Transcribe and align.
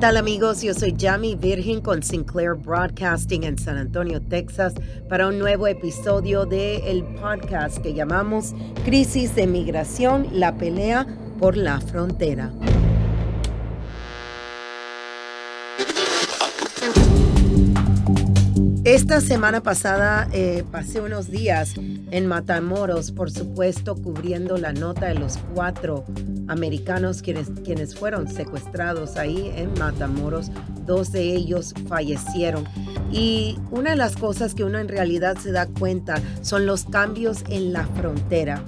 Tal 0.00 0.16
amigos? 0.16 0.62
Yo 0.62 0.74
soy 0.74 0.94
Jamie 0.96 1.34
Virgin 1.34 1.80
con 1.80 2.04
Sinclair 2.04 2.54
Broadcasting 2.54 3.42
en 3.42 3.58
San 3.58 3.76
Antonio, 3.76 4.20
Texas, 4.22 4.74
para 5.08 5.26
un 5.26 5.40
nuevo 5.40 5.66
episodio 5.66 6.46
del 6.46 6.82
el 6.84 7.04
podcast 7.04 7.78
que 7.78 7.94
llamamos 7.94 8.54
Crisis 8.84 9.34
de 9.34 9.48
Migración, 9.48 10.28
la 10.32 10.56
pelea 10.56 11.04
por 11.40 11.56
la 11.56 11.80
frontera. 11.80 12.52
Esta 18.98 19.20
semana 19.20 19.62
pasada 19.62 20.28
eh, 20.32 20.64
pasé 20.72 21.00
unos 21.00 21.30
días 21.30 21.74
en 22.10 22.26
Matamoros, 22.26 23.12
por 23.12 23.30
supuesto, 23.30 23.94
cubriendo 23.94 24.58
la 24.58 24.72
nota 24.72 25.06
de 25.06 25.14
los 25.14 25.38
cuatro 25.54 26.04
americanos 26.48 27.22
quienes, 27.22 27.48
quienes 27.64 27.94
fueron 27.94 28.26
secuestrados 28.26 29.16
ahí 29.16 29.52
en 29.54 29.72
Matamoros. 29.78 30.50
Dos 30.84 31.12
de 31.12 31.32
ellos 31.32 31.74
fallecieron. 31.86 32.64
Y 33.12 33.56
una 33.70 33.90
de 33.90 33.96
las 33.96 34.16
cosas 34.16 34.56
que 34.56 34.64
uno 34.64 34.80
en 34.80 34.88
realidad 34.88 35.38
se 35.38 35.52
da 35.52 35.66
cuenta 35.66 36.20
son 36.42 36.66
los 36.66 36.84
cambios 36.84 37.44
en 37.48 37.72
la 37.72 37.86
frontera. 37.86 38.64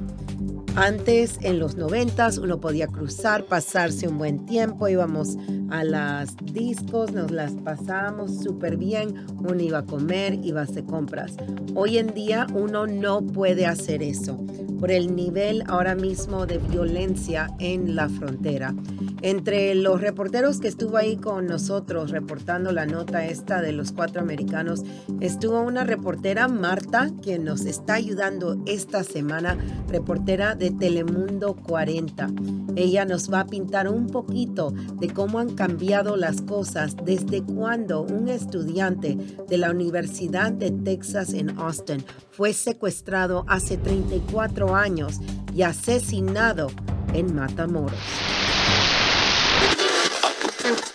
Antes, 0.76 1.38
en 1.42 1.58
los 1.58 1.76
noventas, 1.76 2.38
uno 2.38 2.60
podía 2.60 2.86
cruzar, 2.86 3.44
pasarse 3.44 4.06
un 4.06 4.18
buen 4.18 4.46
tiempo, 4.46 4.88
íbamos 4.88 5.36
a 5.70 5.82
las 5.84 6.36
discos, 6.36 7.12
nos 7.12 7.30
las 7.30 7.52
pasábamos 7.52 8.38
súper 8.38 8.76
bien, 8.76 9.26
uno 9.38 9.60
iba 9.60 9.78
a 9.78 9.84
comer, 9.84 10.38
iba 10.44 10.60
a 10.60 10.64
hacer 10.64 10.84
compras. 10.84 11.34
Hoy 11.74 11.98
en 11.98 12.14
día 12.14 12.46
uno 12.54 12.86
no 12.86 13.20
puede 13.20 13.66
hacer 13.66 14.02
eso 14.02 14.38
por 14.78 14.90
el 14.90 15.14
nivel 15.14 15.62
ahora 15.66 15.94
mismo 15.94 16.46
de 16.46 16.58
violencia 16.58 17.50
en 17.58 17.94
la 17.94 18.08
frontera. 18.08 18.74
Entre 19.22 19.74
los 19.74 20.00
reporteros 20.00 20.60
que 20.60 20.68
estuvo 20.68 20.96
ahí 20.96 21.16
con 21.16 21.46
nosotros 21.46 22.10
reportando 22.10 22.72
la 22.72 22.86
nota 22.86 23.26
esta 23.26 23.60
de 23.60 23.72
los 23.72 23.92
cuatro 23.92 24.22
americanos, 24.22 24.82
estuvo 25.20 25.60
una 25.60 25.84
reportera, 25.84 26.48
Marta, 26.48 27.10
quien 27.22 27.44
nos 27.44 27.66
está 27.66 27.94
ayudando 27.94 28.56
esta 28.64 29.04
semana, 29.04 29.58
reportera 29.88 30.54
de 30.54 30.70
Telemundo 30.70 31.54
40. 31.54 32.28
Ella 32.76 33.04
nos 33.04 33.30
va 33.30 33.40
a 33.40 33.46
pintar 33.46 33.88
un 33.88 34.06
poquito 34.06 34.70
de 34.70 35.10
cómo 35.10 35.38
han 35.38 35.54
cambiado 35.54 36.16
las 36.16 36.40
cosas 36.40 36.96
desde 37.04 37.42
cuando 37.42 38.00
un 38.00 38.28
estudiante 38.28 39.18
de 39.48 39.58
la 39.58 39.70
Universidad 39.70 40.50
de 40.50 40.70
Texas 40.70 41.34
en 41.34 41.58
Austin 41.58 42.02
fue 42.30 42.54
secuestrado 42.54 43.44
hace 43.48 43.76
34 43.76 44.74
años 44.74 45.20
y 45.54 45.60
asesinado 45.60 46.68
en 47.12 47.34
Matamoros. 47.34 48.39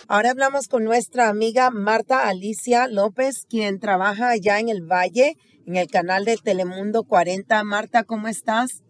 Ahora 0.08 0.30
hablamos 0.30 0.68
con 0.68 0.84
nuestra 0.84 1.28
amiga 1.28 1.70
Marta 1.70 2.28
Alicia 2.28 2.86
López, 2.86 3.44
quien 3.50 3.80
trabaja 3.80 4.28
allá 4.28 4.60
en 4.60 4.68
el 4.68 4.82
Valle, 4.82 5.36
en 5.66 5.74
el 5.74 5.88
canal 5.88 6.24
de 6.24 6.36
Telemundo 6.36 7.02
40. 7.02 7.64
Marta, 7.64 8.04
¿cómo 8.04 8.28
estás? 8.28 8.84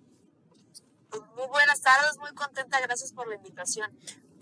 Muy 1.11 1.47
buenas 1.49 1.81
tardes, 1.81 2.19
muy 2.19 2.33
contenta, 2.35 2.79
gracias 2.83 3.15
por 3.15 3.27
la 3.29 3.37
invitación. 3.37 3.91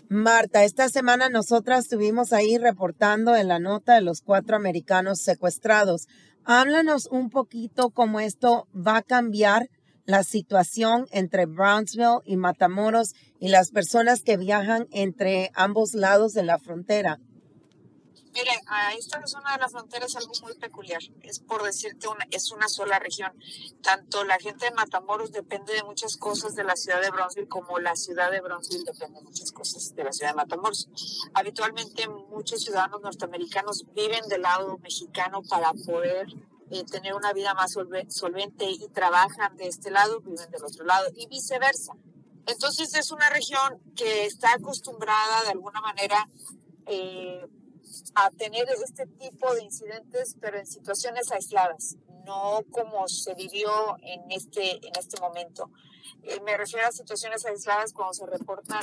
Marta, 0.09 0.65
esta 0.65 0.89
semana 0.89 1.29
nosotras 1.29 1.85
estuvimos 1.85 2.33
ahí 2.33 2.57
reportando 2.57 3.37
en 3.37 3.47
la 3.47 3.59
nota 3.59 3.93
de 3.93 4.01
los 4.01 4.19
cuatro 4.19 4.57
americanos 4.57 5.21
secuestrados. 5.21 6.07
Háblanos 6.43 7.07
un 7.07 7.29
poquito 7.29 7.91
cómo 7.91 8.19
esto 8.19 8.67
va 8.75 8.97
a 8.97 9.01
cambiar 9.01 9.69
la 10.05 10.23
situación 10.23 11.07
entre 11.11 11.45
Brownsville 11.45 12.21
y 12.25 12.37
Matamoros 12.37 13.13
y 13.39 13.49
las 13.49 13.71
personas 13.71 14.21
que 14.21 14.37
viajan 14.37 14.87
entre 14.91 15.51
ambos 15.55 15.93
lados 15.93 16.33
de 16.33 16.43
la 16.43 16.59
frontera. 16.59 17.19
Mire, 18.35 18.51
a 18.67 18.93
esta 18.93 19.25
zona 19.27 19.53
de 19.53 19.59
la 19.59 19.69
frontera 19.69 20.05
es 20.07 20.15
algo 20.17 20.33
muy 20.43 20.53
peculiar. 20.55 21.01
Es 21.21 21.39
por 21.39 21.63
decir 21.63 21.97
que 21.97 22.09
es 22.31 22.51
una 22.51 22.67
sola 22.67 22.99
región. 22.99 23.31
Tanto 23.81 24.25
la 24.25 24.37
gente 24.37 24.65
de 24.65 24.71
Matamoros 24.71 25.31
depende 25.31 25.73
de 25.73 25.83
muchas 25.83 26.17
cosas 26.17 26.53
de 26.53 26.65
la 26.65 26.75
ciudad 26.75 27.01
de 27.01 27.11
Brownsville 27.11 27.47
como 27.47 27.79
la 27.79 27.95
ciudad 27.95 28.29
de 28.31 28.41
Brownsville 28.41 28.83
depende 28.83 29.19
de 29.19 29.23
muchas 29.23 29.53
cosas 29.53 29.95
de 29.95 30.03
la 30.03 30.11
ciudad 30.11 30.31
de 30.31 30.35
Matamoros. 30.35 30.89
Habitualmente 31.33 32.09
muchos 32.09 32.61
ciudadanos 32.61 33.01
norteamericanos 33.01 33.85
viven 33.95 34.27
del 34.27 34.41
lado 34.41 34.79
mexicano 34.79 35.41
para 35.49 35.71
poder 35.71 36.27
eh, 36.71 36.83
tener 36.85 37.13
una 37.13 37.33
vida 37.33 37.53
más 37.53 37.73
solvente 38.09 38.65
y 38.65 38.87
trabajan 38.89 39.55
de 39.57 39.67
este 39.67 39.91
lado, 39.91 40.19
viven 40.21 40.49
del 40.51 40.63
otro 40.63 40.85
lado 40.85 41.07
y 41.15 41.27
viceversa. 41.27 41.93
Entonces 42.47 42.93
es 42.95 43.11
una 43.11 43.29
región 43.29 43.81
que 43.95 44.25
está 44.25 44.53
acostumbrada 44.53 45.43
de 45.43 45.51
alguna 45.51 45.81
manera 45.81 46.27
eh, 46.85 47.47
a 48.15 48.29
tener 48.31 48.67
este 48.83 49.07
tipo 49.07 49.53
de 49.53 49.63
incidentes, 49.63 50.35
pero 50.39 50.57
en 50.57 50.65
situaciones 50.65 51.31
aisladas, 51.31 51.97
no 52.25 52.61
como 52.71 53.07
se 53.07 53.33
vivió 53.35 53.97
en 54.01 54.31
este, 54.31 54.77
en 54.85 54.93
este 54.97 55.19
momento. 55.19 55.69
Eh, 56.23 56.39
me 56.41 56.57
refiero 56.57 56.87
a 56.87 56.91
situaciones 56.91 57.45
aisladas 57.45 57.93
cuando 57.93 58.13
se 58.13 58.25
reportan 58.25 58.81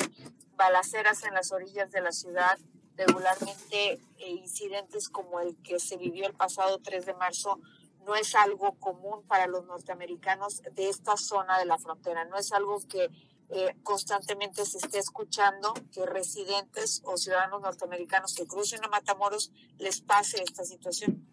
balaceras 0.57 1.25
en 1.25 1.35
las 1.35 1.53
orillas 1.53 1.91
de 1.91 2.01
la 2.01 2.13
ciudad, 2.13 2.59
regularmente 2.97 4.01
eh, 4.19 4.29
incidentes 4.29 5.09
como 5.09 5.41
el 5.41 5.57
que 5.63 5.81
se 5.81 5.97
vivió 5.97 6.27
el 6.27 6.35
pasado 6.35 6.79
3 6.79 7.07
de 7.07 7.15
marzo 7.15 7.61
no 8.05 8.15
es 8.15 8.35
algo 8.35 8.75
común 8.79 9.23
para 9.27 9.47
los 9.47 9.65
norteamericanos 9.67 10.63
de 10.75 10.89
esta 10.89 11.17
zona 11.17 11.59
de 11.59 11.67
la 11.67 11.79
frontera, 11.79 12.25
no 12.25 12.37
es 12.37 12.53
algo 12.53 12.81
que 12.89 13.11
eh, 13.49 13.77
constantemente 13.83 14.65
se 14.65 14.79
esté 14.79 14.99
escuchando 14.99 15.75
que 15.93 16.07
residentes 16.07 17.03
o 17.05 17.17
ciudadanos 17.17 17.61
norteamericanos 17.61 18.35
que 18.35 18.47
crucen 18.47 18.85
a 18.85 18.89
Matamoros 18.89 19.53
les 19.79 20.01
pase 20.01 20.43
esta 20.43 20.65
situación. 20.65 21.29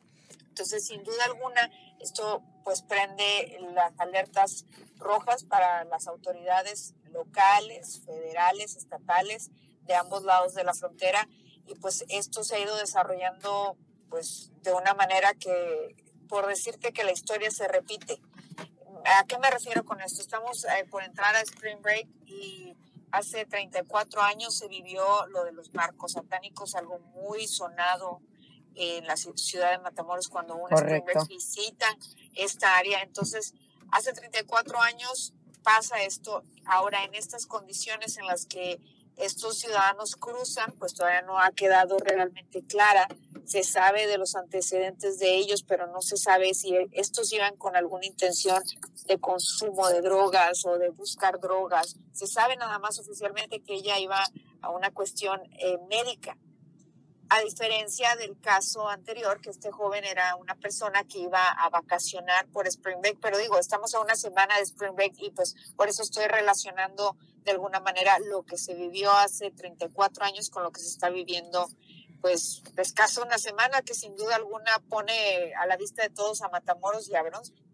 Entonces, 0.50 0.86
sin 0.86 1.04
duda 1.04 1.24
alguna, 1.26 1.72
esto 2.00 2.44
pues 2.66 2.82
prende 2.82 3.58
las 3.74 3.98
alertas 3.98 4.66
rojas 4.98 5.46
para 5.46 5.86
las 5.86 6.08
autoridades 6.08 6.94
locales, 7.14 8.02
federales, 8.06 8.76
estatales 8.76 9.50
de 9.84 9.96
ambos 9.96 10.24
lados 10.24 10.54
de 10.54 10.66
la 10.66 10.74
frontera 10.74 11.28
y 11.70 11.76
pues 11.76 12.06
esto 12.10 12.44
se 12.44 12.56
ha 12.56 12.60
ido 12.60 12.76
desarrollando 12.78 13.78
pues 14.10 14.52
de 14.64 14.74
una 14.74 14.94
manera 14.94 15.34
que 15.34 15.96
por 16.28 16.48
decirte 16.48 16.92
que 16.92 17.04
la 17.04 17.12
historia 17.12 17.52
se 17.52 17.68
repite 17.68 18.22
¿A 19.06 19.26
qué 19.26 19.38
me 19.40 19.50
refiero 19.50 19.84
con 19.86 20.02
esto? 20.02 20.22
Estamos 20.22 20.66
eh, 20.66 20.86
por 20.90 21.04
entrar 21.04 21.36
a 21.36 21.42
Spring 21.42 21.82
Break 21.82 22.08
y 22.26 22.76
hace 23.12 23.46
34 23.46 24.22
años 24.22 24.56
se 24.58 24.68
vivió 24.68 25.04
lo 25.28 25.44
de 25.44 25.52
los 25.52 25.74
marcos 25.74 26.14
satánicos, 26.14 26.76
algo 26.76 27.00
muy 27.00 27.48
sonado 27.48 28.22
en 28.76 29.06
la 29.08 29.16
ciudad 29.18 29.72
de 29.72 29.80
Matamoros 29.80 30.30
cuando 30.30 30.56
un 30.56 30.72
Spring 30.74 31.04
Break 31.04 31.28
visita 31.28 31.86
esta 32.36 32.78
área. 32.78 33.02
Entonces, 33.02 33.54
hace 33.92 34.14
34 34.14 34.80
años 34.82 35.34
pasa 35.64 36.02
esto. 36.04 36.44
Ahora, 36.66 37.04
en 37.04 37.16
estas 37.16 37.46
condiciones 37.46 38.18
en 38.18 38.28
las 38.28 38.46
que 38.46 38.80
estos 39.20 39.60
ciudadanos 39.60 40.16
cruzan, 40.16 40.74
pues 40.80 40.94
todavía 40.94 41.22
no 41.22 41.40
ha 41.40 41.52
quedado 41.52 41.98
realmente 42.00 42.64
clara. 42.66 43.08
Se 43.46 43.64
sabe 43.64 44.08
de 44.08 44.18
los 44.18 44.36
antecedentes 44.36 45.20
de 45.20 45.36
ellos, 45.36 45.64
pero 45.64 45.88
no 45.88 46.02
se 46.02 46.18
sabe 46.18 46.54
si 46.54 46.76
estos 46.92 47.32
iban 47.34 47.56
con 47.58 47.76
alguna 47.76 48.06
intención 48.06 48.62
de 49.06 49.20
consumo 49.20 49.90
de 49.90 50.02
drogas 50.02 50.66
o 50.66 50.78
de 50.78 50.90
buscar 50.90 51.40
drogas. 51.40 51.98
Se 52.14 52.28
sabe 52.28 52.56
nada 52.56 52.80
más 52.80 53.00
oficialmente 53.00 53.62
que 53.62 53.76
ella 53.76 54.00
iba 54.00 54.24
a 54.62 54.70
una 54.70 54.92
cuestión 54.92 55.42
eh, 55.60 55.78
médica. 55.90 56.38
A 57.32 57.42
diferencia 57.42 58.16
del 58.16 58.40
caso 58.42 58.90
anterior, 58.90 59.40
que 59.40 59.52
este 59.52 59.70
joven 59.72 60.04
era 60.04 60.36
una 60.36 60.56
persona 60.56 61.04
que 61.04 61.20
iba 61.20 61.48
a 61.48 61.70
vacacionar 61.70 62.48
por 62.48 62.68
Spring 62.68 63.02
Break, 63.02 63.20
pero 63.22 63.38
digo, 63.38 63.60
estamos 63.60 63.94
a 63.94 64.00
una 64.00 64.16
semana 64.16 64.58
de 64.58 64.64
Spring 64.64 64.96
Break 64.96 65.14
y 65.20 65.30
pues 65.30 65.56
por 65.76 65.90
eso 65.90 66.02
estoy 66.02 66.26
relacionando 66.26 67.16
de 67.44 67.52
alguna 67.52 67.80
manera 67.82 68.18
lo 68.20 68.44
que 68.44 68.58
se 68.58 68.74
vivió 68.74 69.12
hace 69.12 69.52
34 69.52 70.26
años 70.26 70.50
con 70.50 70.64
lo 70.64 70.72
que 70.72 70.82
se 70.82 70.88
está 70.88 71.10
viviendo 71.10 71.70
pues 72.22 72.64
escasa 72.78 73.24
una 73.24 73.38
semana 73.38 73.82
que 73.82 73.94
sin 73.94 74.16
duda 74.16 74.36
alguna 74.36 74.72
pone 74.90 75.54
a 75.56 75.66
la 75.66 75.78
vista 75.78 76.04
de 76.04 76.10
todos 76.10 76.42
a 76.42 76.50
Matamoros 76.50 77.10
y 77.10 77.16
a 77.16 77.24
Bronzeville. 77.24 77.69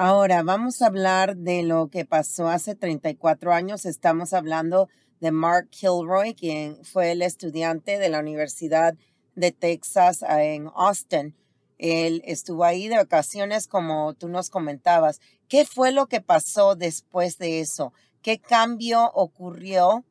Ahora 0.00 0.44
vamos 0.44 0.80
a 0.80 0.86
hablar 0.86 1.38
de 1.38 1.64
lo 1.64 1.88
que 1.88 2.04
pasó 2.04 2.46
hace 2.46 2.76
34 2.76 3.52
años. 3.52 3.84
Estamos 3.84 4.32
hablando 4.32 4.88
de 5.18 5.32
Mark 5.32 5.70
Kilroy, 5.70 6.36
quien 6.36 6.84
fue 6.84 7.10
el 7.10 7.20
estudiante 7.20 7.98
de 7.98 8.08
la 8.08 8.20
Universidad 8.20 8.94
de 9.34 9.50
Texas 9.50 10.22
en 10.22 10.70
Austin. 10.76 11.34
Él 11.78 12.22
estuvo 12.24 12.62
ahí 12.62 12.86
de 12.86 12.94
vacaciones, 12.94 13.66
como 13.66 14.14
tú 14.14 14.28
nos 14.28 14.50
comentabas. 14.50 15.18
¿Qué 15.48 15.64
fue 15.64 15.90
lo 15.90 16.06
que 16.06 16.20
pasó 16.20 16.76
después 16.76 17.36
de 17.38 17.58
eso? 17.58 17.92
¿Qué 18.22 18.38
cambio 18.38 19.10
ocurrió 19.14 20.04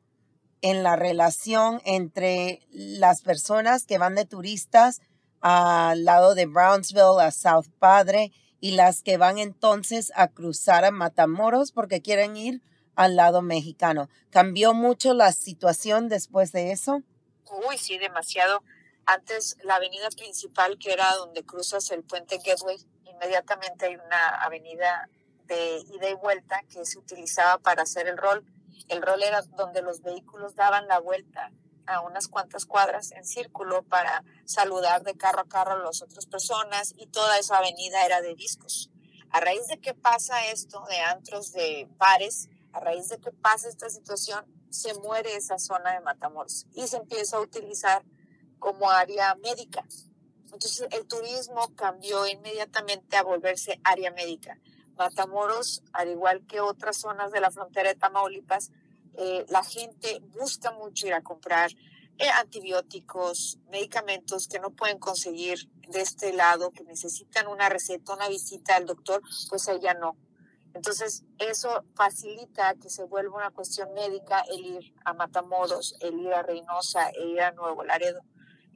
en 0.60 0.82
la 0.82 0.96
relación 0.96 1.80
entre 1.86 2.60
las 2.70 3.22
personas 3.22 3.86
que 3.86 3.96
van 3.96 4.16
de 4.16 4.26
turistas 4.26 5.00
al 5.40 6.04
lado 6.04 6.34
de 6.34 6.44
Brownsville, 6.44 7.22
a 7.22 7.30
South 7.30 7.68
Padre, 7.78 8.32
y 8.60 8.72
las 8.72 9.02
que 9.02 9.16
van 9.16 9.38
entonces 9.38 10.12
a 10.14 10.28
cruzar 10.28 10.84
a 10.84 10.90
Matamoros 10.90 11.72
porque 11.72 12.02
quieren 12.02 12.36
ir 12.36 12.62
al 12.94 13.16
lado 13.16 13.42
mexicano. 13.42 14.08
¿Cambió 14.30 14.74
mucho 14.74 15.14
la 15.14 15.32
situación 15.32 16.08
después 16.08 16.52
de 16.52 16.72
eso? 16.72 17.02
Uy, 17.68 17.78
sí, 17.78 17.98
demasiado. 17.98 18.62
Antes 19.06 19.56
la 19.62 19.76
avenida 19.76 20.08
principal, 20.10 20.78
que 20.78 20.92
era 20.92 21.14
donde 21.16 21.44
cruzas 21.44 21.90
el 21.90 22.02
puente 22.02 22.38
Gateway, 22.44 22.76
inmediatamente 23.04 23.86
hay 23.86 23.94
una 23.94 24.42
avenida 24.42 25.08
de 25.46 25.78
ida 25.94 26.10
y 26.10 26.14
vuelta 26.14 26.62
que 26.68 26.84
se 26.84 26.98
utilizaba 26.98 27.58
para 27.58 27.82
hacer 27.82 28.06
el 28.06 28.18
rol 28.18 28.44
el 28.88 29.02
rol 29.02 29.22
era 29.22 29.42
donde 29.56 29.82
los 29.82 30.02
vehículos 30.02 30.54
daban 30.54 30.86
la 30.88 30.98
vuelta 30.98 31.50
a 31.88 32.00
unas 32.02 32.28
cuantas 32.28 32.66
cuadras 32.66 33.12
en 33.12 33.24
círculo 33.24 33.82
para 33.82 34.22
saludar 34.44 35.02
de 35.02 35.16
carro 35.16 35.40
a 35.40 35.48
carro 35.48 35.72
a 35.72 35.84
las 35.84 36.02
otras 36.02 36.26
personas 36.26 36.94
y 36.96 37.06
toda 37.06 37.38
esa 37.38 37.58
avenida 37.58 38.04
era 38.04 38.20
de 38.20 38.34
discos. 38.34 38.90
A 39.30 39.40
raíz 39.40 39.66
de 39.68 39.80
que 39.80 39.94
pasa 39.94 40.46
esto, 40.46 40.84
de 40.88 40.98
antros, 41.00 41.52
de 41.52 41.88
bares, 41.96 42.48
a 42.72 42.80
raíz 42.80 43.08
de 43.08 43.18
que 43.18 43.32
pasa 43.32 43.68
esta 43.68 43.88
situación, 43.90 44.46
se 44.70 44.94
muere 44.94 45.34
esa 45.34 45.58
zona 45.58 45.92
de 45.92 46.00
Matamoros 46.00 46.66
y 46.74 46.86
se 46.86 46.98
empieza 46.98 47.38
a 47.38 47.40
utilizar 47.40 48.04
como 48.58 48.90
área 48.90 49.34
médica. 49.36 49.84
Entonces 50.44 50.86
el 50.90 51.06
turismo 51.06 51.74
cambió 51.74 52.26
inmediatamente 52.26 53.16
a 53.16 53.22
volverse 53.22 53.80
área 53.84 54.10
médica. 54.10 54.58
Matamoros, 54.96 55.82
al 55.92 56.10
igual 56.10 56.44
que 56.46 56.60
otras 56.60 56.96
zonas 56.96 57.30
de 57.30 57.40
la 57.40 57.50
frontera 57.50 57.90
de 57.90 57.94
Tamaulipas, 57.94 58.72
eh, 59.18 59.44
la 59.48 59.62
gente 59.64 60.20
busca 60.38 60.70
mucho 60.72 61.06
ir 61.06 61.14
a 61.14 61.22
comprar 61.22 61.70
eh, 62.18 62.28
antibióticos, 62.30 63.58
medicamentos 63.70 64.48
que 64.48 64.58
no 64.58 64.70
pueden 64.70 64.98
conseguir 64.98 65.70
de 65.88 66.00
este 66.00 66.32
lado, 66.32 66.70
que 66.70 66.84
necesitan 66.84 67.46
una 67.46 67.68
receta, 67.68 68.14
una 68.14 68.28
visita 68.28 68.76
al 68.76 68.86
doctor, 68.86 69.22
pues 69.48 69.68
ella 69.68 69.94
no. 69.94 70.16
Entonces, 70.74 71.24
eso 71.38 71.84
facilita 71.94 72.74
que 72.74 72.90
se 72.90 73.04
vuelva 73.04 73.36
una 73.36 73.50
cuestión 73.50 73.92
médica 73.94 74.44
el 74.50 74.64
ir 74.64 74.94
a 75.04 75.14
Matamoros, 75.14 75.96
el 76.00 76.20
ir 76.20 76.32
a 76.32 76.42
Reynosa, 76.42 77.08
el 77.10 77.30
ir 77.30 77.40
a 77.40 77.52
Nuevo 77.52 77.84
Laredo 77.84 78.22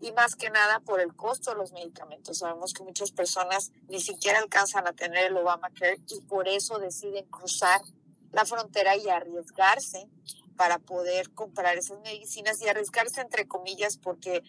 y 0.02 0.10
más 0.12 0.34
que 0.34 0.50
nada 0.50 0.80
por 0.80 1.00
el 1.00 1.14
costo 1.14 1.52
de 1.52 1.56
los 1.56 1.72
medicamentos. 1.72 2.38
Sabemos 2.38 2.74
que 2.74 2.82
muchas 2.82 3.12
personas 3.12 3.70
ni 3.88 4.00
siquiera 4.00 4.40
alcanzan 4.40 4.86
a 4.88 4.92
tener 4.92 5.26
el 5.26 5.36
Obamacare 5.36 6.00
y 6.08 6.20
por 6.22 6.48
eso 6.48 6.78
deciden 6.78 7.24
cruzar 7.26 7.80
la 8.32 8.44
frontera 8.44 8.96
y 8.96 9.08
arriesgarse 9.08 10.08
para 10.56 10.78
poder 10.78 11.30
comprar 11.32 11.76
esas 11.76 12.00
medicinas 12.00 12.60
y 12.60 12.68
arriesgarse 12.68 13.20
entre 13.20 13.46
comillas 13.48 13.96
porque 13.96 14.42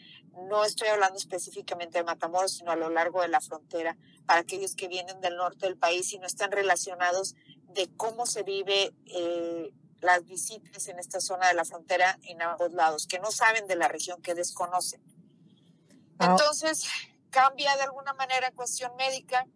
no 0.49 0.63
estoy 0.65 0.89
hablando 0.89 1.17
específicamente 1.17 1.97
de 1.97 2.03
Matamoros, 2.03 2.53
sino 2.53 2.71
a 2.71 2.75
lo 2.75 2.89
largo 2.89 3.21
de 3.21 3.29
la 3.29 3.41
frontera 3.41 3.97
para 4.25 4.41
aquellos 4.41 4.75
que 4.75 4.87
vienen 4.87 5.21
del 5.21 5.37
norte 5.37 5.65
del 5.65 5.77
país 5.77 6.11
y 6.13 6.19
no 6.19 6.27
están 6.27 6.51
relacionados 6.51 7.35
de 7.73 7.89
cómo 7.95 8.25
se 8.25 8.43
vive 8.43 8.93
eh, 9.05 9.73
las 10.01 10.25
visitas 10.25 10.87
en 10.87 10.99
esta 10.99 11.19
zona 11.19 11.47
de 11.47 11.53
la 11.53 11.65
frontera 11.65 12.19
en 12.23 12.41
ambos 12.41 12.71
lados, 12.73 13.07
que 13.07 13.19
no 13.19 13.31
saben 13.31 13.67
de 13.67 13.75
la 13.75 13.87
región, 13.87 14.21
que 14.21 14.35
desconocen. 14.35 15.01
Ah. 16.19 16.31
Entonces, 16.31 16.85
cambia 17.29 17.75
de 17.77 17.83
alguna 17.83 18.13
manera 18.13 18.51
cuestión 18.51 18.95
médica 18.97 19.47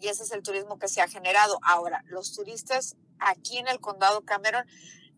y 0.00 0.08
ese 0.08 0.24
es 0.24 0.32
el 0.32 0.42
turismo 0.42 0.78
que 0.78 0.88
se 0.88 1.00
ha 1.00 1.08
generado. 1.08 1.58
Ahora, 1.62 2.02
los 2.06 2.32
turistas 2.34 2.96
aquí 3.18 3.58
en 3.58 3.68
el 3.68 3.80
condado 3.80 4.22
Cameron 4.22 4.64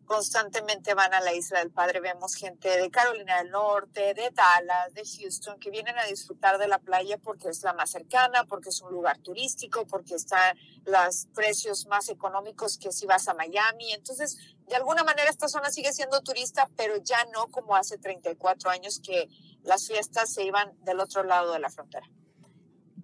constantemente 0.08 0.94
van 0.94 1.12
a 1.12 1.20
la 1.20 1.34
isla 1.34 1.60
del 1.60 1.70
Padre. 1.70 2.00
Vemos 2.00 2.34
gente 2.34 2.68
de 2.68 2.90
Carolina 2.90 3.36
del 3.36 3.50
Norte, 3.50 4.14
de 4.14 4.30
Dallas, 4.30 4.94
de 4.94 5.04
Houston, 5.04 5.60
que 5.60 5.70
vienen 5.70 5.98
a 5.98 6.04
disfrutar 6.06 6.58
de 6.58 6.66
la 6.66 6.78
playa 6.78 7.18
porque 7.18 7.48
es 7.50 7.62
la 7.62 7.74
más 7.74 7.90
cercana, 7.90 8.44
porque 8.44 8.70
es 8.70 8.80
un 8.80 8.90
lugar 8.90 9.18
turístico, 9.18 9.86
porque 9.86 10.14
están 10.14 10.56
los 10.86 11.26
precios 11.34 11.86
más 11.86 12.08
económicos 12.08 12.78
que 12.78 12.90
si 12.90 13.06
vas 13.06 13.28
a 13.28 13.34
Miami. 13.34 13.92
Entonces, 13.92 14.38
de 14.66 14.76
alguna 14.76 15.04
manera 15.04 15.30
esta 15.30 15.46
zona 15.46 15.70
sigue 15.70 15.92
siendo 15.92 16.22
turista, 16.22 16.68
pero 16.74 16.96
ya 16.96 17.24
no 17.34 17.48
como 17.48 17.76
hace 17.76 17.98
34 17.98 18.70
años 18.70 19.00
que 19.04 19.28
las 19.62 19.86
fiestas 19.86 20.32
se 20.32 20.42
iban 20.42 20.72
del 20.84 21.00
otro 21.00 21.22
lado 21.22 21.52
de 21.52 21.58
la 21.58 21.68
frontera. 21.68 22.08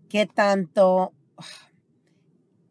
¿Qué 0.08 0.26
tanto 0.26 1.12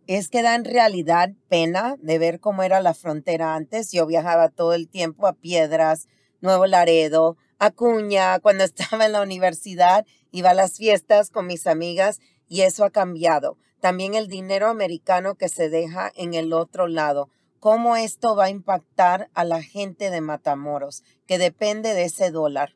es 0.07 0.29
que 0.29 0.41
da 0.41 0.55
en 0.55 0.65
realidad 0.65 1.29
pena 1.49 1.95
de 1.99 2.19
ver 2.19 2.39
cómo 2.39 2.63
era 2.63 2.81
la 2.81 2.93
frontera 2.93 3.55
antes? 3.55 3.91
Yo 3.91 4.05
viajaba 4.05 4.49
todo 4.49 4.73
el 4.73 4.89
tiempo 4.89 5.27
a 5.27 5.33
Piedras, 5.33 6.07
Nuevo 6.41 6.65
Laredo, 6.65 7.37
Acuña, 7.59 8.39
cuando 8.39 8.63
estaba 8.65 9.05
en 9.05 9.13
la 9.13 9.21
universidad, 9.21 10.05
iba 10.31 10.49
a 10.49 10.55
las 10.55 10.77
fiestas 10.77 11.29
con 11.29 11.47
mis 11.47 11.67
amigas 11.67 12.19
y 12.47 12.61
eso 12.61 12.83
ha 12.83 12.89
cambiado. 12.89 13.57
También 13.79 14.15
el 14.15 14.27
dinero 14.27 14.67
americano 14.67 15.35
que 15.35 15.49
se 15.49 15.69
deja 15.69 16.11
en 16.15 16.33
el 16.33 16.53
otro 16.53 16.87
lado. 16.87 17.29
¿Cómo 17.59 17.95
esto 17.95 18.35
va 18.35 18.45
a 18.45 18.49
impactar 18.49 19.29
a 19.33 19.45
la 19.45 19.61
gente 19.61 20.09
de 20.09 20.19
Matamoros, 20.19 21.03
que 21.25 21.37
depende 21.37 21.93
de 21.93 22.03
ese 22.03 22.29
dólar? 22.29 22.75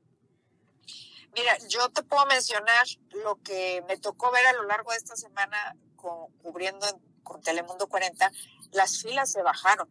Mira, 1.35 1.57
yo 1.68 1.89
te 1.89 2.03
puedo 2.03 2.25
mencionar 2.25 2.85
lo 3.24 3.35
que 3.44 3.83
me 3.88 3.97
tocó 3.97 4.31
ver 4.31 4.45
a 4.47 4.53
lo 4.53 4.63
largo 4.63 4.91
de 4.91 4.97
esta 4.97 5.15
semana 5.15 5.75
cubriendo 5.97 6.85
con 7.23 7.41
Telemundo 7.41 7.88
40, 7.88 8.31
las 8.71 9.01
filas 9.01 9.31
se 9.31 9.41
bajaron 9.41 9.89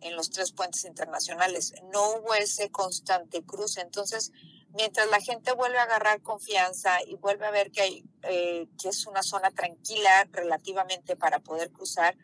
en 0.00 0.14
los 0.14 0.30
tres 0.30 0.52
puentes 0.52 0.84
internacionales. 0.84 1.74
No 1.92 2.10
hubo 2.10 2.34
ese 2.34 2.70
constante 2.70 3.42
cruce. 3.42 3.80
Entonces, 3.80 4.32
mientras 4.74 5.08
la 5.10 5.20
gente 5.20 5.52
vuelve 5.52 5.78
a 5.78 5.84
agarrar 5.84 6.22
confianza 6.22 7.02
y 7.06 7.16
vuelve 7.16 7.46
a 7.46 7.50
ver 7.50 7.70
que, 7.70 7.82
hay, 7.82 8.04
eh, 8.22 8.68
que 8.80 8.90
es 8.90 9.06
una 9.06 9.22
zona 9.22 9.50
tranquila 9.50 10.28
relativamente 10.32 11.16
para 11.16 11.40
poder 11.40 11.72
cruzar, 11.72 12.16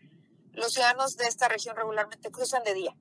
los 0.52 0.74
ciudadanos 0.74 1.16
de 1.16 1.26
esta 1.26 1.48
región 1.48 1.76
regularmente 1.76 2.30
cruzan 2.30 2.62
de 2.62 2.74
día 2.74 2.96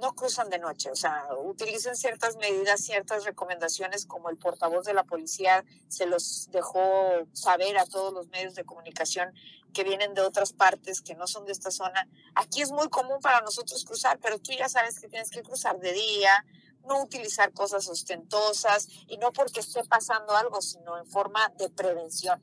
no 0.00 0.14
cruzan 0.14 0.50
de 0.50 0.58
noche, 0.58 0.90
o 0.90 0.96
sea, 0.96 1.26
utilizan 1.44 1.96
ciertas 1.96 2.36
medidas, 2.36 2.80
ciertas 2.80 3.24
recomendaciones, 3.24 4.06
como 4.06 4.30
el 4.30 4.36
portavoz 4.36 4.84
de 4.84 4.94
la 4.94 5.04
policía 5.04 5.64
se 5.88 6.06
los 6.06 6.48
dejó 6.50 7.26
saber 7.32 7.78
a 7.78 7.86
todos 7.86 8.12
los 8.12 8.28
medios 8.28 8.54
de 8.54 8.64
comunicación 8.64 9.32
que 9.76 9.84
vienen 9.84 10.14
de 10.14 10.22
otras 10.22 10.54
partes, 10.54 11.02
que 11.02 11.14
no 11.14 11.26
son 11.26 11.44
de 11.44 11.52
esta 11.52 11.70
zona. 11.70 12.08
Aquí 12.34 12.62
es 12.62 12.72
muy 12.72 12.88
común 12.88 13.20
para 13.20 13.42
nosotros 13.42 13.84
cruzar, 13.84 14.18
pero 14.22 14.38
tú 14.38 14.52
ya 14.52 14.70
sabes 14.70 14.98
que 14.98 15.06
tienes 15.06 15.28
que 15.28 15.42
cruzar 15.42 15.78
de 15.80 15.92
día, 15.92 16.46
no 16.86 17.02
utilizar 17.02 17.52
cosas 17.52 17.86
ostentosas 17.86 18.88
y 19.06 19.18
no 19.18 19.34
porque 19.34 19.60
esté 19.60 19.84
pasando 19.84 20.34
algo, 20.34 20.62
sino 20.62 20.96
en 20.96 21.04
forma 21.04 21.52
de 21.58 21.68
prevención. 21.68 22.42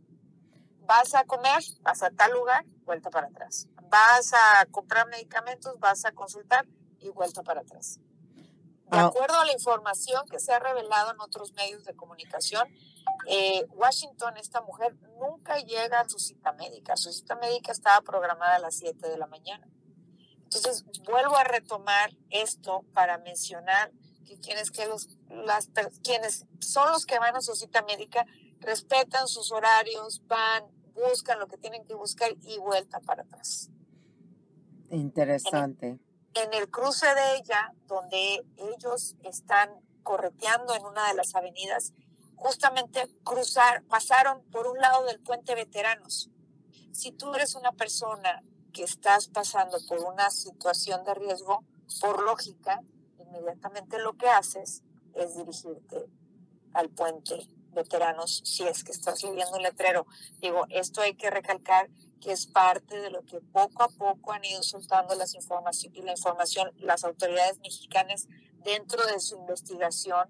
Vas 0.81 1.15
a 1.15 1.23
comer, 1.23 1.63
vas 1.81 2.03
a 2.03 2.11
tal 2.11 2.33
lugar, 2.33 2.65
vuelta 2.85 3.09
para 3.09 3.25
atrás. 3.25 3.67
Vas 3.89 4.31
a 4.33 4.67
comprar 4.67 5.07
medicamentos, 5.07 5.79
vas 5.79 6.05
a 6.05 6.11
consultar, 6.11 6.67
y 6.99 7.09
vuelta 7.09 7.41
para 7.41 7.61
atrás. 7.61 7.99
De 8.91 8.99
ah. 8.99 9.05
acuerdo 9.05 9.39
a 9.39 9.45
la 9.45 9.53
información 9.53 10.23
que 10.29 10.39
se 10.39 10.53
ha 10.53 10.59
revelado 10.59 11.13
en 11.13 11.19
otros 11.19 11.51
medios 11.53 11.83
de 11.83 11.95
comunicación, 11.95 12.67
eh, 13.27 13.65
Washington, 13.69 14.37
esta 14.37 14.61
mujer, 14.61 14.95
nunca 15.19 15.57
llega 15.59 16.01
a 16.01 16.09
su 16.09 16.19
cita 16.19 16.53
médica. 16.53 16.95
Su 16.97 17.11
cita 17.11 17.35
médica 17.35 17.71
estaba 17.71 18.01
programada 18.01 18.55
a 18.55 18.59
las 18.59 18.75
7 18.75 19.07
de 19.07 19.17
la 19.17 19.27
mañana. 19.27 19.67
Entonces, 20.43 20.85
vuelvo 21.05 21.35
a 21.35 21.43
retomar 21.43 22.11
esto 22.29 22.85
para 22.93 23.17
mencionar 23.17 23.91
que 24.25 24.37
quienes, 24.39 24.71
que 24.71 24.85
los, 24.85 25.09
las, 25.29 25.69
quienes 26.03 26.45
son 26.59 26.91
los 26.91 27.05
que 27.05 27.19
van 27.19 27.35
a 27.35 27.41
su 27.41 27.55
cita 27.55 27.81
médica 27.83 28.25
respetan 28.59 29.27
sus 29.27 29.51
horarios, 29.51 30.21
van, 30.27 30.65
buscan 30.93 31.39
lo 31.39 31.47
que 31.47 31.57
tienen 31.57 31.85
que 31.85 31.95
buscar 31.95 32.31
y 32.41 32.57
vuelta 32.59 32.99
para 32.99 33.23
atrás. 33.23 33.69
Interesante 34.89 35.99
en 36.33 36.53
el 36.53 36.69
cruce 36.69 37.05
de 37.05 37.35
ella, 37.37 37.73
donde 37.85 38.43
ellos 38.57 39.15
están 39.23 39.69
correteando 40.03 40.75
en 40.75 40.85
una 40.85 41.07
de 41.07 41.13
las 41.15 41.35
avenidas, 41.35 41.93
justamente 42.43 43.07
cruzar, 43.23 43.83
pasaron 43.85 44.43
por 44.51 44.67
un 44.67 44.77
lado 44.77 45.05
del 45.05 45.21
puente 45.21 45.55
veteranos. 45.55 46.29
Si 46.91 47.13
tú 47.13 47.33
eres 47.33 47.55
una 47.55 47.71
persona 47.71 48.43
que 48.73 48.83
estás 48.83 49.29
pasando 49.29 49.77
por 49.87 49.99
una 49.99 50.29
situación 50.29 51.05
de 51.05 51.13
riesgo, 51.13 51.63
por 52.01 52.21
lógica, 52.21 52.81
inmediatamente 53.17 53.97
lo 53.97 54.17
que 54.17 54.27
haces 54.27 54.83
es 55.15 55.37
dirigirte 55.37 56.05
al 56.73 56.89
puente 56.89 57.47
veteranos 57.71 58.41
si 58.43 58.63
es 58.63 58.83
que 58.83 58.91
estás 58.91 59.23
leyendo 59.23 59.55
un 59.55 59.63
letrero. 59.63 60.05
Digo, 60.41 60.65
esto 60.69 60.99
hay 60.99 61.15
que 61.15 61.29
recalcar 61.29 61.89
que 62.19 62.33
es 62.33 62.45
parte 62.45 62.99
de 62.99 63.09
lo 63.09 63.23
que 63.23 63.39
poco 63.39 63.83
a 63.83 63.87
poco 63.87 64.33
han 64.33 64.43
ido 64.43 64.61
soltando 64.63 65.15
las 65.15 65.33
información, 65.33 65.93
la 66.03 66.11
información 66.11 66.71
las 66.77 67.05
autoridades 67.05 67.59
mexicanas 67.59 68.27
dentro 68.63 69.05
de 69.05 69.19
su 69.21 69.37
investigación, 69.37 70.27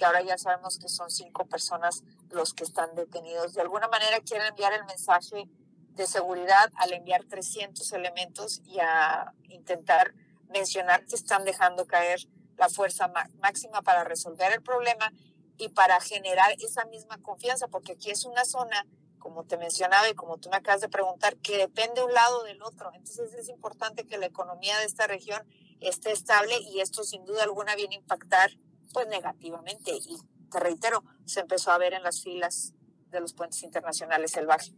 que 0.00 0.06
ahora 0.06 0.22
ya 0.22 0.38
sabemos 0.38 0.78
que 0.78 0.88
son 0.88 1.10
cinco 1.10 1.44
personas 1.44 2.04
los 2.30 2.54
que 2.54 2.64
están 2.64 2.94
detenidos. 2.94 3.52
De 3.52 3.60
alguna 3.60 3.86
manera 3.86 4.18
quieren 4.20 4.46
enviar 4.46 4.72
el 4.72 4.86
mensaje 4.86 5.46
de 5.90 6.06
seguridad 6.06 6.72
al 6.76 6.94
enviar 6.94 7.24
300 7.24 7.92
elementos 7.92 8.62
y 8.64 8.78
a 8.80 9.34
intentar 9.50 10.14
mencionar 10.48 11.04
que 11.04 11.16
están 11.16 11.44
dejando 11.44 11.86
caer 11.86 12.18
la 12.56 12.70
fuerza 12.70 13.12
máxima 13.42 13.82
para 13.82 14.02
resolver 14.04 14.50
el 14.54 14.62
problema 14.62 15.12
y 15.58 15.68
para 15.68 16.00
generar 16.00 16.50
esa 16.52 16.86
misma 16.86 17.18
confianza, 17.18 17.68
porque 17.68 17.92
aquí 17.92 18.10
es 18.10 18.24
una 18.24 18.46
zona, 18.46 18.86
como 19.18 19.44
te 19.44 19.58
mencionaba 19.58 20.08
y 20.08 20.14
como 20.14 20.38
tú 20.38 20.48
me 20.48 20.56
acabas 20.56 20.80
de 20.80 20.88
preguntar, 20.88 21.36
que 21.36 21.58
depende 21.58 22.02
un 22.02 22.14
lado 22.14 22.42
del 22.44 22.62
otro. 22.62 22.90
Entonces 22.94 23.34
es 23.34 23.50
importante 23.50 24.06
que 24.06 24.16
la 24.16 24.24
economía 24.24 24.78
de 24.78 24.86
esta 24.86 25.06
región 25.06 25.46
esté 25.80 26.10
estable 26.10 26.58
y 26.58 26.80
esto 26.80 27.04
sin 27.04 27.26
duda 27.26 27.42
alguna 27.42 27.74
viene 27.74 27.96
a 27.96 27.98
impactar 27.98 28.50
pues 28.92 29.08
negativamente. 29.08 29.92
Y 29.92 30.18
te 30.50 30.60
reitero, 30.60 31.04
se 31.24 31.40
empezó 31.40 31.70
a 31.70 31.78
ver 31.78 31.94
en 31.94 32.02
las 32.02 32.22
filas 32.22 32.74
de 33.10 33.20
los 33.20 33.34
puentes 33.34 33.62
internacionales 33.62 34.36
el 34.36 34.46
baje. 34.46 34.72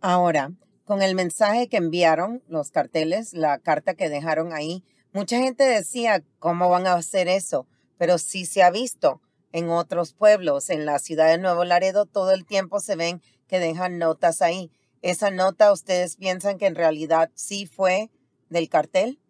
Ahora, 0.00 0.52
con 0.84 1.02
el 1.02 1.14
mensaje 1.14 1.68
que 1.68 1.76
enviaron 1.76 2.42
los 2.48 2.70
carteles, 2.70 3.34
la 3.34 3.58
carta 3.58 3.94
que 3.94 4.08
dejaron 4.08 4.52
ahí, 4.52 4.84
mucha 5.12 5.38
gente 5.38 5.64
decía, 5.64 6.22
¿cómo 6.38 6.68
van 6.68 6.86
a 6.86 6.94
hacer 6.94 7.28
eso? 7.28 7.66
Pero 7.98 8.18
sí 8.18 8.46
se 8.46 8.62
ha 8.62 8.70
visto 8.70 9.20
en 9.52 9.70
otros 9.70 10.12
pueblos, 10.12 10.70
en 10.70 10.86
la 10.86 10.98
ciudad 10.98 11.28
de 11.28 11.38
Nuevo 11.38 11.64
Laredo, 11.64 12.06
todo 12.06 12.32
el 12.32 12.46
tiempo 12.46 12.80
se 12.80 12.96
ven 12.96 13.22
que 13.48 13.58
dejan 13.58 13.98
notas 13.98 14.42
ahí. 14.42 14.70
¿Esa 15.02 15.30
nota 15.30 15.72
ustedes 15.72 16.16
piensan 16.16 16.58
que 16.58 16.66
en 16.66 16.74
realidad 16.74 17.30
sí 17.34 17.66
fue 17.66 18.10
del 18.50 18.68
cartel? 18.68 19.20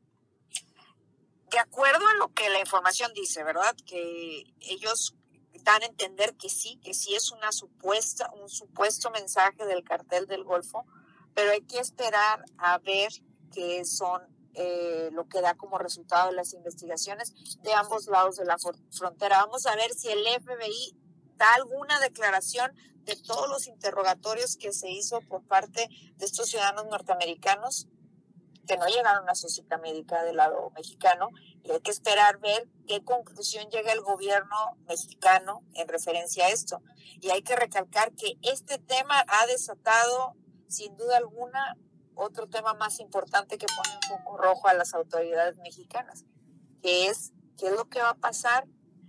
De 1.50 1.58
acuerdo 1.58 1.87
la 2.58 2.62
información 2.62 3.12
dice, 3.14 3.44
¿verdad? 3.44 3.76
Que 3.86 4.52
ellos 4.58 5.14
dan 5.62 5.82
a 5.82 5.86
entender 5.86 6.34
que 6.34 6.48
sí, 6.48 6.80
que 6.82 6.92
sí 6.92 7.14
es 7.14 7.30
una 7.30 7.52
supuesta, 7.52 8.30
un 8.42 8.48
supuesto 8.48 9.10
mensaje 9.10 9.64
del 9.64 9.84
cartel 9.84 10.26
del 10.26 10.42
Golfo, 10.42 10.84
pero 11.34 11.52
hay 11.52 11.60
que 11.62 11.78
esperar 11.78 12.44
a 12.58 12.78
ver 12.78 13.10
qué 13.52 13.84
son 13.84 14.22
eh, 14.54 15.10
lo 15.12 15.28
que 15.28 15.40
da 15.40 15.54
como 15.54 15.78
resultado 15.78 16.30
de 16.30 16.34
las 16.34 16.52
investigaciones 16.52 17.32
de 17.62 17.72
ambos 17.74 18.08
lados 18.08 18.36
de 18.36 18.44
la 18.44 18.56
frontera. 18.90 19.38
Vamos 19.44 19.66
a 19.66 19.76
ver 19.76 19.94
si 19.94 20.08
el 20.08 20.26
FBI 20.42 20.96
da 21.36 21.54
alguna 21.54 22.00
declaración 22.00 22.72
de 23.04 23.14
todos 23.14 23.48
los 23.48 23.68
interrogatorios 23.68 24.56
que 24.56 24.72
se 24.72 24.90
hizo 24.90 25.20
por 25.28 25.44
parte 25.44 25.88
de 26.16 26.26
estos 26.26 26.48
ciudadanos 26.48 26.86
norteamericanos 26.86 27.86
que 28.68 28.76
no 28.76 28.86
llegaron 28.86 29.28
a 29.28 29.34
su 29.34 29.48
cita 29.48 29.78
médica 29.78 30.22
del 30.22 30.36
lado 30.36 30.70
mexicano 30.76 31.30
y 31.64 31.72
hay 31.72 31.80
que 31.80 31.90
esperar 31.90 32.38
ver 32.38 32.68
qué 32.86 33.02
conclusión 33.02 33.68
llega 33.70 33.92
el 33.92 34.02
gobierno 34.02 34.76
mexicano 34.86 35.62
en 35.74 35.88
referencia 35.88 36.46
a 36.46 36.50
esto. 36.50 36.82
Y 37.20 37.30
hay 37.30 37.42
que 37.42 37.56
recalcar 37.56 38.12
que 38.12 38.38
este 38.42 38.78
tema 38.78 39.24
ha 39.26 39.46
desatado 39.46 40.36
sin 40.68 40.96
duda 40.96 41.16
alguna 41.16 41.76
otro 42.14 42.48
tema 42.48 42.74
más 42.74 43.00
importante 43.00 43.58
que 43.58 43.66
pone 43.66 43.94
un 43.94 44.18
poco 44.18 44.36
rojo 44.36 44.68
a 44.68 44.74
las 44.74 44.92
autoridades 44.92 45.56
mexicanas, 45.58 46.24
que 46.82 47.06
es 47.06 47.32
qué 47.56 47.68
es 47.68 47.72
lo 47.72 47.88
que 47.88 48.02
va 48.02 48.10
a 48.10 48.14
pasar 48.14 48.66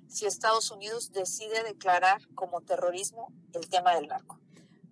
si 0.08 0.26
Estados 0.26 0.72
Unidos 0.72 1.12
decide 1.12 1.64
declarar 1.64 2.22
como 2.34 2.62
terrorismo 2.62 3.34
el 3.54 3.68
tema 3.68 3.96
del 3.96 4.08
narco. 4.08 4.39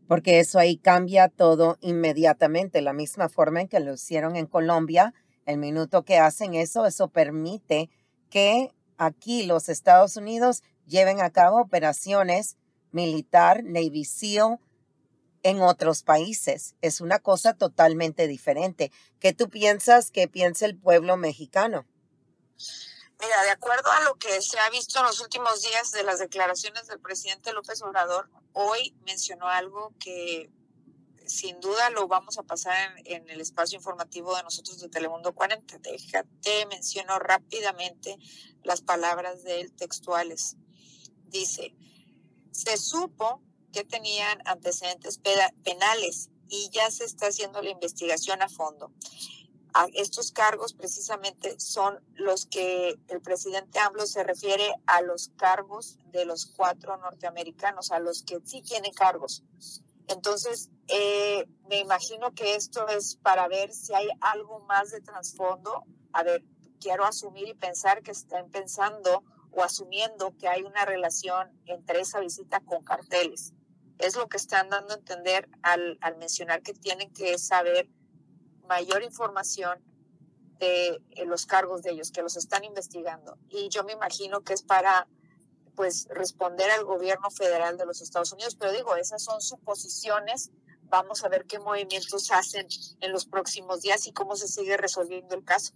Porque 0.08 0.40
eso 0.40 0.60
ahí 0.60 0.78
cambia 0.78 1.28
todo 1.28 1.78
inmediatamente, 1.82 2.82
la 2.82 2.94
misma 2.94 3.30
forma 3.30 3.62
en 3.62 3.68
que 3.68 3.80
lo 3.80 3.94
hicieron 3.94 4.36
en 4.36 4.46
Colombia, 4.46 5.14
el 5.46 5.58
minuto 5.58 6.04
que 6.04 6.18
hacen 6.18 6.54
eso, 6.54 6.86
eso 6.86 7.10
permite 7.10 7.90
que 8.30 8.72
aquí 8.98 9.44
los 9.44 9.70
Estados 9.70 10.18
Unidos 10.18 10.64
lleven 10.86 11.22
a 11.22 11.30
cabo 11.30 11.62
operaciones 11.62 12.58
militar, 12.92 13.64
Navy 13.64 14.06
SEAL, 14.06 14.60
en 15.44 15.62
otros 15.62 16.04
países. 16.04 16.76
Es 16.82 17.00
una 17.00 17.20
cosa 17.20 17.54
totalmente 17.54 18.28
diferente. 18.28 18.92
¿Qué 19.20 19.34
tú 19.34 19.50
piensas 19.50 20.12
que 20.12 20.28
piensa 20.28 20.66
el 20.66 20.78
pueblo 20.78 21.16
mexicano? 21.16 21.86
Mira, 23.20 23.44
de 23.44 23.50
acuerdo 23.50 23.92
a 23.92 24.02
lo 24.02 24.16
que 24.16 24.42
se 24.42 24.60
ha 24.60 24.70
visto 24.70 25.00
en 25.00 25.06
los 25.06 25.20
últimos 25.22 25.62
días 25.64 25.92
de 25.92 26.04
las 26.04 26.20
declaraciones 26.20 26.88
del 26.88 27.00
presidente 27.00 27.52
López 27.52 27.82
Obrador, 27.82 28.30
hoy 28.54 28.96
mencionó 29.06 29.48
algo 29.48 29.94
que 30.00 30.52
sin 31.26 31.60
duda 31.60 31.90
lo 31.90 32.08
vamos 32.08 32.38
a 32.38 32.44
pasar 32.44 32.94
en, 33.06 33.30
el 33.30 33.42
espacio 33.42 33.78
informativo 33.78 34.36
de 34.36 34.44
nosotros 34.44 34.80
de 34.80 34.90
Telemundo 34.90 35.34
40. 35.34 35.80
Déjate, 35.80 36.66
menciono 36.68 37.20
rápidamente 37.20 38.18
las 38.64 38.82
palabras 38.82 39.44
de 39.44 39.62
él 39.62 39.74
textuales. 39.74 40.56
Dice, 41.26 41.76
se 42.52 42.78
supo 42.78 43.42
que 43.74 43.84
tenían 43.84 44.42
antecedentes 44.46 45.20
penales 45.64 46.30
y 46.50 46.70
ya 46.72 46.90
se 46.92 47.06
está 47.06 47.28
haciendo 47.28 47.62
la 47.62 47.70
investigación 47.72 48.42
a 48.42 48.50
fondo. 48.50 48.92
Estos 49.94 50.32
cargos 50.32 50.74
precisamente 50.74 51.60
son 51.60 52.00
los 52.16 52.46
que 52.46 53.00
el 53.08 53.22
presidente 53.22 53.80
AMLO 53.80 54.06
se 54.06 54.24
refiere 54.24 54.74
a 54.86 55.02
los 55.02 55.30
cargos 55.38 56.00
de 56.12 56.26
los 56.26 56.46
cuatro 56.46 56.98
norteamericanos, 56.98 57.92
a 57.92 58.00
los 58.00 58.24
que 58.24 58.40
sí 58.44 58.62
tienen 58.62 58.94
cargos. 58.94 59.44
Entonces, 60.08 60.70
eh, 60.88 61.48
me 61.70 61.80
imagino 61.80 62.34
que 62.34 62.56
esto 62.56 62.88
es 62.88 63.18
para 63.18 63.48
ver 63.48 63.74
si 63.74 63.94
hay 63.94 64.08
algo 64.22 64.62
más 64.62 64.92
de 64.92 65.02
trasfondo. 65.02 65.84
A 66.14 66.24
ver, 66.24 66.44
quiero 66.80 67.06
asumir 67.06 67.50
y 67.50 67.54
pensar 67.54 68.02
que 68.02 68.12
están 68.12 68.50
pensando 68.50 69.24
o 69.52 69.64
asumiendo 69.64 70.36
que 70.38 70.48
hay 70.48 70.64
una 70.64 70.86
relación 70.86 71.52
entre 71.66 72.02
esa 72.02 72.20
visita 72.20 72.62
con 72.62 72.84
carteles. 72.84 73.54
Es 73.98 74.16
lo 74.16 74.28
que 74.28 74.38
están 74.38 74.70
dando 74.70 74.94
a 74.94 74.98
entender 74.98 75.50
al, 75.62 75.98
al 76.02 76.18
mencionar 76.18 76.62
que 76.62 76.74
tienen 76.74 77.12
que 77.12 77.38
saber 77.38 77.90
mayor 78.68 79.04
información 79.04 79.80
de 80.60 81.00
eh, 81.12 81.26
los 81.26 81.46
cargos 81.46 81.84
de 81.84 81.92
ellos, 81.92 82.12
que 82.12 82.22
los 82.22 82.36
están 82.36 82.64
investigando. 82.64 83.38
Y 83.50 83.70
yo 83.70 83.84
me 83.84 83.94
imagino 83.94 84.42
que 84.42 84.54
es 84.54 84.64
para 84.64 85.08
pues 85.76 86.08
responder 86.10 86.72
al 86.72 86.86
gobierno 86.86 87.30
federal 87.30 87.78
de 87.78 87.86
los 87.86 88.02
Estados 88.02 88.34
Unidos, 88.34 88.56
pero 88.56 88.72
digo, 88.72 88.96
esas 88.96 89.24
son 89.24 89.42
suposiciones. 89.42 90.52
Vamos 90.90 91.24
a 91.24 91.30
ver 91.30 91.46
qué 91.46 91.60
movimientos 91.60 92.32
hacen 92.32 92.66
en 93.00 93.12
los 93.12 93.28
próximos 93.28 93.82
días 93.82 94.08
y 94.08 94.12
cómo 94.12 94.36
se 94.36 94.48
sigue 94.48 94.76
resolviendo 94.76 95.36
el 95.36 95.44
caso. 95.44 95.74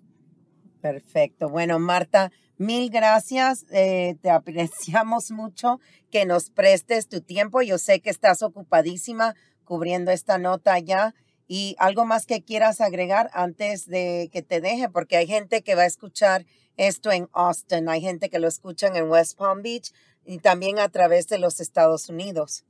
Perfecto. 0.81 1.49
Bueno, 1.49 1.77
Marta, 1.77 2.31
mil 2.57 2.89
gracias. 2.89 3.65
Eh, 3.69 4.17
te 4.21 4.31
apreciamos 4.31 5.29
mucho 5.29 5.79
que 6.09 6.25
nos 6.25 6.49
prestes 6.49 7.07
tu 7.07 7.21
tiempo. 7.21 7.61
Yo 7.61 7.77
sé 7.77 8.01
que 8.01 8.09
estás 8.09 8.41
ocupadísima 8.41 9.35
cubriendo 9.63 10.11
esta 10.11 10.39
nota 10.39 10.79
ya. 10.79 11.13
Y 11.53 11.75
algo 11.79 12.05
más 12.05 12.25
que 12.25 12.45
quieras 12.45 12.79
agregar 12.79 13.29
antes 13.33 13.85
de 13.85 14.29
que 14.31 14.41
te 14.41 14.61
deje, 14.61 14.87
porque 14.87 15.17
hay 15.17 15.27
gente 15.27 15.63
que 15.63 15.75
va 15.75 15.81
a 15.81 15.85
escuchar 15.85 16.45
esto 16.77 17.11
en 17.11 17.27
Austin, 17.33 17.89
hay 17.89 17.99
gente 17.99 18.29
que 18.29 18.39
lo 18.39 18.47
escuchan 18.47 18.95
en 18.95 19.09
West 19.09 19.37
Palm 19.37 19.61
Beach 19.61 19.91
y 20.23 20.37
también 20.37 20.79
a 20.79 20.87
través 20.87 21.27
de 21.27 21.39
los 21.39 21.59
Estados 21.59 22.07
Unidos. 22.07 22.63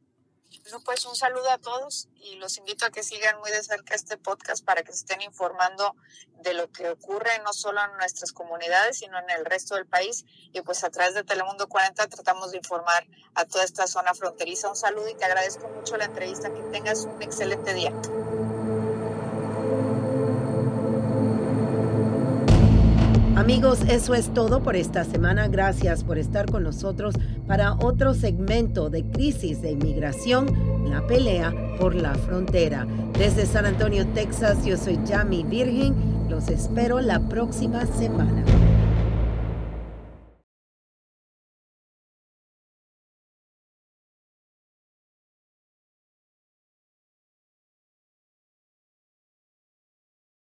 pues 0.83 1.05
un 1.05 1.15
saludo 1.15 1.51
a 1.51 1.59
todos 1.59 2.09
y 2.15 2.38
los 2.38 2.57
invito 2.57 2.88
a 2.88 2.89
que 2.89 3.03
sigan 3.03 3.39
muy 3.39 3.51
de 3.51 3.61
cerca 3.61 3.93
este 3.93 4.17
podcast 4.17 4.65
para 4.65 4.81
que 4.81 4.91
se 4.93 5.01
estén 5.01 5.21
informando 5.21 5.95
de 6.41 6.55
lo 6.55 6.71
que 6.71 6.89
ocurre 6.89 7.38
no 7.43 7.53
solo 7.53 7.81
en 7.83 7.95
nuestras 7.97 8.31
comunidades, 8.31 8.97
sino 8.97 9.19
en 9.19 9.29
el 9.29 9.45
resto 9.45 9.75
del 9.75 9.85
país. 9.85 10.25
Y 10.53 10.61
pues 10.61 10.83
a 10.83 10.89
través 10.89 11.13
de 11.13 11.23
Telemundo 11.23 11.69
40 11.69 12.07
tratamos 12.07 12.50
de 12.50 12.57
informar 12.57 13.05
a 13.35 13.45
toda 13.45 13.63
esta 13.63 13.85
zona 13.85 14.15
fronteriza. 14.15 14.69
Un 14.69 14.75
saludo 14.75 15.07
y 15.07 15.13
te 15.13 15.25
agradezco 15.25 15.67
mucho 15.69 15.97
la 15.97 16.05
entrevista. 16.05 16.51
Que 16.51 16.63
tengas 16.71 17.05
un 17.05 17.21
excelente 17.21 17.75
día. 17.75 17.93
Amigos, 23.41 23.79
eso 23.89 24.13
es 24.13 24.31
todo 24.36 24.62
por 24.62 24.75
esta 24.75 25.03
semana. 25.03 25.48
Gracias 25.48 26.03
por 26.03 26.19
estar 26.19 26.45
con 26.45 26.62
nosotros 26.62 27.15
para 27.48 27.74
otro 27.74 28.13
segmento 28.13 28.91
de 28.91 29.03
crisis 29.03 29.63
de 29.63 29.71
inmigración, 29.71 30.45
la 30.88 31.07
pelea 31.07 31.51
por 31.79 31.95
la 31.95 32.13
frontera. 32.13 32.86
Desde 33.17 33.48
San 33.48 33.65
Antonio, 33.65 34.05
Texas, 34.13 34.63
yo 34.63 34.77
soy 34.77 35.00
Jamie 35.07 35.43
Virgin. 35.43 35.95
Los 36.29 36.50
espero 36.50 37.01
la 37.01 37.19
próxima 37.19 37.88
semana. 37.88 38.43